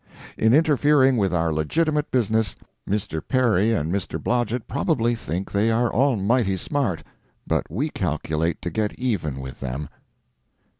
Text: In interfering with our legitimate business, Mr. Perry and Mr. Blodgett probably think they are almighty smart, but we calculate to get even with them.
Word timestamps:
In 0.35 0.51
interfering 0.51 1.15
with 1.15 1.31
our 1.31 1.53
legitimate 1.53 2.09
business, 2.09 2.55
Mr. 2.89 3.21
Perry 3.21 3.71
and 3.71 3.93
Mr. 3.93 4.19
Blodgett 4.19 4.67
probably 4.67 5.13
think 5.13 5.51
they 5.51 5.69
are 5.69 5.93
almighty 5.93 6.57
smart, 6.57 7.03
but 7.45 7.69
we 7.69 7.89
calculate 7.89 8.63
to 8.63 8.71
get 8.71 8.97
even 8.97 9.39
with 9.39 9.59
them. 9.59 9.89